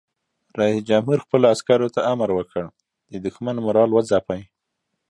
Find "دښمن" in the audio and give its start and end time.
3.25-3.55